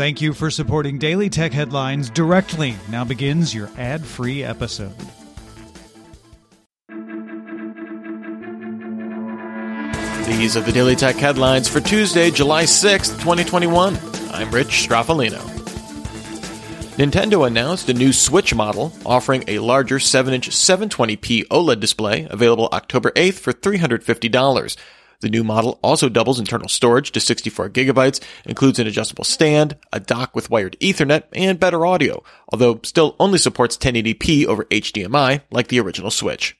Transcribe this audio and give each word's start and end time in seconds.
Thank 0.00 0.22
you 0.22 0.32
for 0.32 0.50
supporting 0.50 0.96
Daily 0.96 1.28
Tech 1.28 1.52
Headlines 1.52 2.08
directly. 2.08 2.74
Now 2.88 3.04
begins 3.04 3.54
your 3.54 3.68
ad 3.76 4.02
free 4.02 4.42
episode. 4.42 4.94
These 10.24 10.56
are 10.56 10.62
the 10.62 10.72
Daily 10.72 10.96
Tech 10.96 11.16
headlines 11.16 11.68
for 11.68 11.80
Tuesday, 11.80 12.30
July 12.30 12.62
6th, 12.64 13.18
2021. 13.20 13.98
I'm 14.30 14.50
Rich 14.50 14.88
Stroffolino. 14.88 15.42
Nintendo 16.96 17.46
announced 17.46 17.90
a 17.90 17.92
new 17.92 18.14
Switch 18.14 18.54
model 18.54 18.94
offering 19.04 19.44
a 19.48 19.58
larger 19.58 19.98
7-inch 19.98 20.48
720p 20.48 21.46
OLED 21.48 21.78
display 21.78 22.26
available 22.30 22.70
October 22.72 23.10
8th 23.10 23.34
for 23.34 23.52
$350. 23.52 24.76
The 25.20 25.28
new 25.28 25.44
model 25.44 25.78
also 25.82 26.08
doubles 26.08 26.38
internal 26.38 26.68
storage 26.68 27.12
to 27.12 27.20
64 27.20 27.70
gigabytes, 27.70 28.20
includes 28.46 28.78
an 28.78 28.86
adjustable 28.86 29.24
stand, 29.24 29.76
a 29.92 30.00
dock 30.00 30.34
with 30.34 30.48
wired 30.48 30.78
ethernet, 30.80 31.24
and 31.34 31.60
better 31.60 31.84
audio, 31.84 32.22
although 32.48 32.80
still 32.82 33.16
only 33.20 33.38
supports 33.38 33.76
1080p 33.76 34.46
over 34.46 34.64
HDMI 34.66 35.42
like 35.50 35.68
the 35.68 35.80
original 35.80 36.10
Switch. 36.10 36.56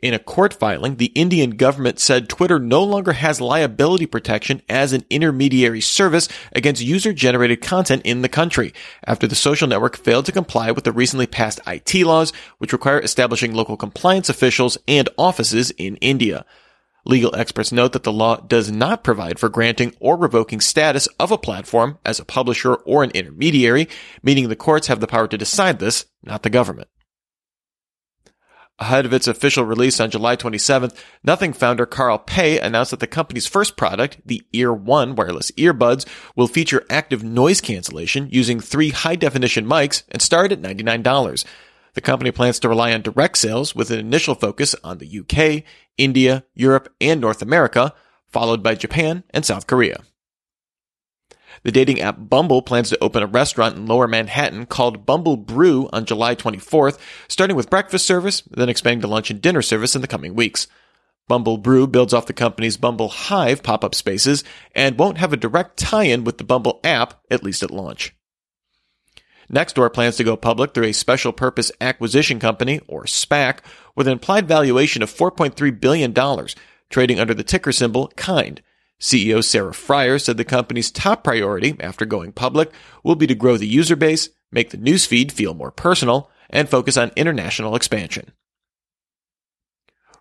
In 0.00 0.14
a 0.14 0.20
court 0.20 0.54
filing, 0.54 0.96
the 0.96 1.06
Indian 1.06 1.50
government 1.50 1.98
said 1.98 2.28
Twitter 2.28 2.60
no 2.60 2.84
longer 2.84 3.14
has 3.14 3.40
liability 3.40 4.06
protection 4.06 4.62
as 4.68 4.92
an 4.92 5.04
intermediary 5.10 5.80
service 5.80 6.28
against 6.52 6.84
user 6.84 7.12
generated 7.12 7.62
content 7.62 8.02
in 8.04 8.22
the 8.22 8.28
country 8.28 8.72
after 9.04 9.26
the 9.26 9.34
social 9.34 9.66
network 9.66 9.96
failed 9.96 10.26
to 10.26 10.32
comply 10.32 10.70
with 10.70 10.84
the 10.84 10.92
recently 10.92 11.26
passed 11.26 11.58
IT 11.66 11.92
laws, 12.04 12.32
which 12.58 12.72
require 12.72 13.00
establishing 13.00 13.54
local 13.54 13.76
compliance 13.76 14.28
officials 14.28 14.78
and 14.86 15.08
offices 15.18 15.72
in 15.72 15.96
India. 15.96 16.44
Legal 17.08 17.34
experts 17.34 17.72
note 17.72 17.94
that 17.94 18.02
the 18.02 18.12
law 18.12 18.36
does 18.36 18.70
not 18.70 19.02
provide 19.02 19.38
for 19.38 19.48
granting 19.48 19.94
or 19.98 20.14
revoking 20.14 20.60
status 20.60 21.06
of 21.18 21.32
a 21.32 21.38
platform 21.38 21.98
as 22.04 22.20
a 22.20 22.24
publisher 22.24 22.74
or 22.74 23.02
an 23.02 23.10
intermediary, 23.12 23.88
meaning 24.22 24.48
the 24.48 24.54
courts 24.54 24.88
have 24.88 25.00
the 25.00 25.06
power 25.06 25.26
to 25.26 25.38
decide 25.38 25.78
this, 25.78 26.04
not 26.22 26.42
the 26.42 26.50
government. 26.50 26.88
Ahead 28.78 29.06
of 29.06 29.14
its 29.14 29.26
official 29.26 29.64
release 29.64 29.98
on 29.98 30.10
July 30.10 30.36
27th, 30.36 30.94
Nothing 31.24 31.54
founder 31.54 31.86
Carl 31.86 32.18
Pei 32.18 32.60
announced 32.60 32.90
that 32.90 33.00
the 33.00 33.06
company's 33.06 33.46
first 33.46 33.76
product, 33.78 34.18
the 34.24 34.42
Ear 34.52 34.72
One 34.72 35.16
wireless 35.16 35.50
earbuds, 35.52 36.06
will 36.36 36.46
feature 36.46 36.84
active 36.90 37.24
noise 37.24 37.62
cancellation 37.62 38.28
using 38.30 38.60
three 38.60 38.90
high 38.90 39.16
definition 39.16 39.66
mics 39.66 40.02
and 40.10 40.20
start 40.20 40.52
at 40.52 40.60
$99. 40.60 41.44
The 41.98 42.02
company 42.02 42.30
plans 42.30 42.60
to 42.60 42.68
rely 42.68 42.92
on 42.92 43.02
direct 43.02 43.38
sales 43.38 43.74
with 43.74 43.90
an 43.90 43.98
initial 43.98 44.36
focus 44.36 44.76
on 44.84 44.98
the 44.98 45.18
UK, 45.18 45.64
India, 45.96 46.44
Europe, 46.54 46.94
and 47.00 47.20
North 47.20 47.42
America, 47.42 47.92
followed 48.28 48.62
by 48.62 48.76
Japan 48.76 49.24
and 49.30 49.44
South 49.44 49.66
Korea. 49.66 50.04
The 51.64 51.72
dating 51.72 52.00
app 52.00 52.14
Bumble 52.16 52.62
plans 52.62 52.90
to 52.90 53.02
open 53.02 53.24
a 53.24 53.26
restaurant 53.26 53.74
in 53.74 53.86
lower 53.86 54.06
Manhattan 54.06 54.66
called 54.66 55.06
Bumble 55.06 55.36
Brew 55.36 55.88
on 55.92 56.04
July 56.04 56.36
24th, 56.36 57.00
starting 57.26 57.56
with 57.56 57.68
breakfast 57.68 58.06
service, 58.06 58.42
then 58.42 58.68
expanding 58.68 59.00
to 59.00 59.08
lunch 59.08 59.32
and 59.32 59.42
dinner 59.42 59.60
service 59.60 59.96
in 59.96 60.00
the 60.00 60.06
coming 60.06 60.36
weeks. 60.36 60.68
Bumble 61.26 61.58
Brew 61.58 61.88
builds 61.88 62.14
off 62.14 62.26
the 62.26 62.32
company's 62.32 62.76
Bumble 62.76 63.08
Hive 63.08 63.64
pop-up 63.64 63.96
spaces 63.96 64.44
and 64.72 64.96
won't 64.96 65.18
have 65.18 65.32
a 65.32 65.36
direct 65.36 65.76
tie-in 65.78 66.22
with 66.22 66.38
the 66.38 66.44
Bumble 66.44 66.78
app, 66.84 67.14
at 67.28 67.42
least 67.42 67.64
at 67.64 67.72
launch. 67.72 68.14
Nextdoor 69.52 69.92
plans 69.92 70.16
to 70.16 70.24
go 70.24 70.36
public 70.36 70.74
through 70.74 70.86
a 70.86 70.92
special 70.92 71.32
purpose 71.32 71.72
acquisition 71.80 72.38
company, 72.38 72.80
or 72.86 73.04
SPAC, 73.04 73.60
with 73.94 74.06
an 74.06 74.12
implied 74.12 74.46
valuation 74.46 75.02
of 75.02 75.10
$4.3 75.10 75.80
billion, 75.80 76.14
trading 76.90 77.18
under 77.18 77.34
the 77.34 77.44
ticker 77.44 77.72
symbol 77.72 78.08
KIND. 78.16 78.60
CEO 79.00 79.42
Sarah 79.42 79.72
Friar 79.72 80.18
said 80.18 80.36
the 80.36 80.44
company's 80.44 80.90
top 80.90 81.22
priority 81.24 81.76
after 81.80 82.04
going 82.04 82.32
public 82.32 82.72
will 83.02 83.14
be 83.14 83.26
to 83.26 83.34
grow 83.34 83.56
the 83.56 83.66
user 83.66 83.96
base, 83.96 84.28
make 84.50 84.70
the 84.70 84.76
newsfeed 84.76 85.30
feel 85.30 85.54
more 85.54 85.70
personal, 85.70 86.30
and 86.50 86.68
focus 86.68 86.96
on 86.96 87.12
international 87.16 87.76
expansion. 87.76 88.32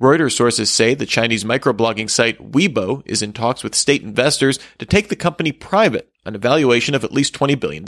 Reuters 0.00 0.32
sources 0.32 0.70
say 0.70 0.94
the 0.94 1.04
Chinese 1.04 1.44
microblogging 1.44 2.08
site 2.08 2.52
Weibo 2.52 3.02
is 3.04 3.20
in 3.20 3.34
talks 3.34 3.62
with 3.62 3.74
state 3.74 4.02
investors 4.02 4.58
to 4.78 4.86
take 4.86 5.08
the 5.10 5.16
company 5.16 5.52
private 5.52 6.10
on 6.24 6.34
a 6.34 6.38
valuation 6.38 6.94
of 6.94 7.04
at 7.04 7.12
least 7.12 7.34
$20 7.34 7.58
billion. 7.60 7.84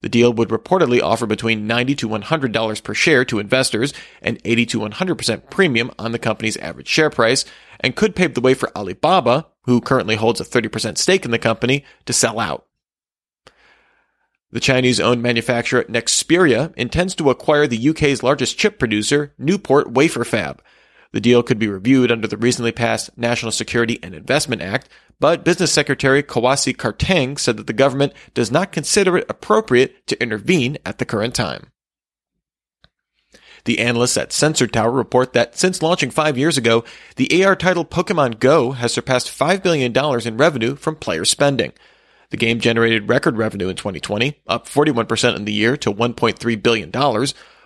The 0.00 0.08
deal 0.08 0.32
would 0.32 0.50
reportedly 0.50 1.02
offer 1.02 1.26
between 1.26 1.66
90 1.66 1.96
to 1.96 2.08
$100 2.08 2.82
per 2.82 2.94
share 2.94 3.24
to 3.24 3.40
investors, 3.40 3.92
an 4.22 4.38
80 4.44 4.66
to 4.66 4.80
100% 4.80 5.50
premium 5.50 5.90
on 5.98 6.12
the 6.12 6.18
company's 6.20 6.56
average 6.58 6.86
share 6.86 7.10
price, 7.10 7.44
and 7.80 7.96
could 7.96 8.14
pave 8.14 8.34
the 8.34 8.40
way 8.40 8.54
for 8.54 8.76
Alibaba, 8.76 9.46
who 9.64 9.80
currently 9.80 10.14
holds 10.14 10.40
a 10.40 10.44
30% 10.44 10.98
stake 10.98 11.24
in 11.24 11.32
the 11.32 11.38
company, 11.38 11.84
to 12.06 12.12
sell 12.12 12.38
out. 12.38 12.66
The 14.50 14.60
Chinese 14.60 15.00
owned 15.00 15.22
manufacturer 15.22 15.84
Nexperia 15.84 16.72
intends 16.76 17.14
to 17.16 17.28
acquire 17.28 17.66
the 17.66 17.88
UK's 17.90 18.22
largest 18.22 18.56
chip 18.56 18.78
producer, 18.78 19.34
Newport 19.36 19.90
Wafer 19.90 20.24
Fab. 20.24 20.62
The 21.12 21.20
deal 21.20 21.42
could 21.42 21.58
be 21.58 21.68
reviewed 21.68 22.12
under 22.12 22.28
the 22.28 22.36
recently 22.36 22.72
passed 22.72 23.16
National 23.16 23.50
Security 23.50 23.98
and 24.02 24.14
Investment 24.14 24.60
Act, 24.60 24.88
but 25.20 25.44
Business 25.44 25.72
Secretary 25.72 26.22
Kwasi 26.22 26.76
Kwarteng 26.76 27.38
said 27.38 27.56
that 27.56 27.66
the 27.66 27.72
government 27.72 28.12
does 28.34 28.52
not 28.52 28.72
consider 28.72 29.16
it 29.16 29.26
appropriate 29.28 30.06
to 30.06 30.22
intervene 30.22 30.76
at 30.84 30.98
the 30.98 31.06
current 31.06 31.34
time. 31.34 31.70
The 33.64 33.80
analysts 33.80 34.16
at 34.16 34.32
Sensor 34.32 34.66
Tower 34.66 34.92
report 34.92 35.32
that 35.32 35.58
since 35.58 35.82
launching 35.82 36.10
five 36.10 36.38
years 36.38 36.56
ago, 36.56 36.84
the 37.16 37.44
AR 37.44 37.56
title 37.56 37.84
Pokemon 37.84 38.38
Go 38.38 38.72
has 38.72 38.92
surpassed 38.92 39.28
$5 39.28 39.62
billion 39.62 39.92
in 40.26 40.36
revenue 40.36 40.76
from 40.76 40.96
player 40.96 41.24
spending. 41.24 41.72
The 42.30 42.36
game 42.36 42.60
generated 42.60 43.08
record 43.08 43.36
revenue 43.38 43.68
in 43.68 43.76
2020, 43.76 44.40
up 44.46 44.68
41% 44.68 45.36
in 45.36 45.44
the 45.44 45.52
year 45.52 45.76
to 45.78 45.92
$1.3 45.92 46.62
billion, 46.62 46.90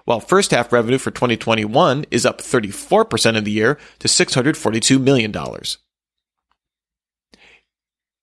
while 0.05 0.21
first 0.21 0.51
half 0.51 0.73
revenue 0.73 0.99
for 0.99 1.11
2021 1.11 2.05
is 2.11 2.27
up 2.27 2.41
34% 2.41 3.37
of 3.37 3.45
the 3.45 3.51
year 3.51 3.79
to 3.99 4.09
$642 4.09 5.01
million. 5.01 5.35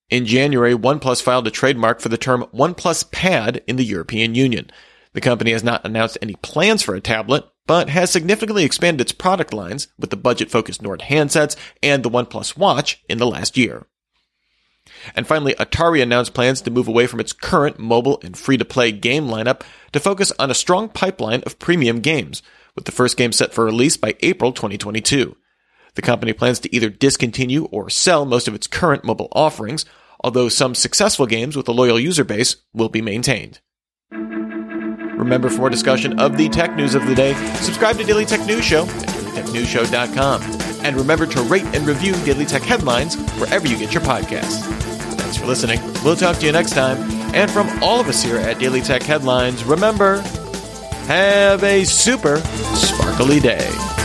In 0.09 0.25
January, 0.25 0.73
OnePlus 0.73 1.21
filed 1.21 1.47
a 1.47 1.51
trademark 1.51 1.99
for 1.99 2.09
the 2.09 2.17
term 2.17 2.45
OnePlus 2.53 3.11
Pad 3.11 3.61
in 3.67 3.75
the 3.75 3.85
European 3.85 4.33
Union. 4.33 4.71
The 5.13 5.21
company 5.21 5.51
has 5.51 5.63
not 5.63 5.85
announced 5.85 6.17
any 6.21 6.35
plans 6.41 6.81
for 6.81 6.95
a 6.95 7.01
tablet, 7.01 7.45
but 7.67 7.89
has 7.89 8.11
significantly 8.11 8.63
expanded 8.63 9.01
its 9.01 9.11
product 9.11 9.53
lines 9.53 9.87
with 9.99 10.09
the 10.09 10.17
budget 10.17 10.49
focused 10.49 10.81
Nord 10.81 11.01
handsets 11.01 11.55
and 11.83 12.01
the 12.03 12.09
OnePlus 12.09 12.57
Watch 12.57 13.03
in 13.07 13.19
the 13.19 13.27
last 13.27 13.57
year. 13.57 13.85
And 15.15 15.27
finally, 15.27 15.53
Atari 15.55 16.01
announced 16.01 16.33
plans 16.33 16.61
to 16.61 16.71
move 16.71 16.87
away 16.87 17.07
from 17.07 17.19
its 17.19 17.33
current 17.33 17.79
mobile 17.79 18.19
and 18.23 18.37
free 18.37 18.57
to 18.57 18.65
play 18.65 18.91
game 18.91 19.27
lineup 19.27 19.61
to 19.91 19.99
focus 19.99 20.31
on 20.39 20.51
a 20.51 20.55
strong 20.55 20.89
pipeline 20.89 21.41
of 21.45 21.59
premium 21.59 21.99
games, 21.99 22.41
with 22.75 22.85
the 22.85 22.91
first 22.91 23.17
game 23.17 23.31
set 23.31 23.53
for 23.53 23.65
release 23.65 23.97
by 23.97 24.15
April 24.21 24.51
2022. 24.51 25.35
The 25.95 26.01
company 26.01 26.33
plans 26.33 26.59
to 26.59 26.75
either 26.75 26.89
discontinue 26.89 27.65
or 27.65 27.89
sell 27.89 28.25
most 28.25 28.47
of 28.47 28.55
its 28.55 28.67
current 28.67 29.03
mobile 29.03 29.29
offerings, 29.31 29.85
although 30.23 30.49
some 30.49 30.75
successful 30.75 31.25
games 31.25 31.55
with 31.55 31.67
a 31.67 31.73
loyal 31.73 31.99
user 31.99 32.23
base 32.23 32.57
will 32.73 32.89
be 32.89 33.01
maintained. 33.01 33.59
Remember, 35.19 35.49
for 35.49 35.57
more 35.57 35.69
discussion 35.69 36.17
of 36.19 36.37
the 36.37 36.47
tech 36.47 36.75
news 36.77 36.95
of 36.95 37.05
the 37.05 37.13
day, 37.13 37.33
subscribe 37.55 37.97
to 37.97 38.05
Daily 38.05 38.25
Tech 38.25 38.45
News 38.47 38.63
Show 38.63 38.83
at 38.83 39.45
dailytechnewsshow.com. 39.45 40.41
And 40.85 40.95
remember 40.95 41.25
to 41.25 41.41
rate 41.41 41.65
and 41.75 41.85
review 41.85 42.13
Daily 42.23 42.45
Tech 42.45 42.61
headlines 42.61 43.15
wherever 43.33 43.67
you 43.67 43.77
get 43.77 43.93
your 43.93 44.03
podcasts. 44.03 44.88
Thanks 45.29 45.41
for 45.41 45.45
listening. 45.45 45.79
We'll 46.03 46.15
talk 46.15 46.37
to 46.37 46.45
you 46.47 46.51
next 46.51 46.71
time. 46.71 46.97
And 47.35 47.51
from 47.51 47.69
all 47.83 47.99
of 47.99 48.07
us 48.07 48.23
here 48.23 48.37
at 48.37 48.57
Daily 48.57 48.81
Tech 48.81 49.03
Headlines, 49.03 49.63
remember, 49.63 50.21
have 51.05 51.63
a 51.63 51.83
super 51.83 52.37
sparkly 52.73 53.39
day. 53.39 53.98